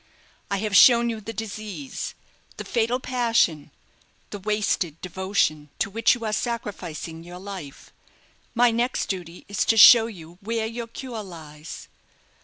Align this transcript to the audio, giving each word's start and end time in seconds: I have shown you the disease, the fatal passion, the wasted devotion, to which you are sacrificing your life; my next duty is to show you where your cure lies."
I 0.49 0.57
have 0.57 0.75
shown 0.75 1.11
you 1.11 1.21
the 1.21 1.31
disease, 1.31 2.15
the 2.57 2.63
fatal 2.65 2.99
passion, 2.99 3.69
the 4.31 4.39
wasted 4.39 4.99
devotion, 4.99 5.69
to 5.77 5.91
which 5.91 6.15
you 6.15 6.25
are 6.25 6.33
sacrificing 6.33 7.23
your 7.23 7.37
life; 7.37 7.93
my 8.55 8.71
next 8.71 9.09
duty 9.09 9.45
is 9.47 9.63
to 9.65 9.77
show 9.77 10.07
you 10.07 10.39
where 10.41 10.65
your 10.65 10.87
cure 10.87 11.21
lies." 11.21 11.87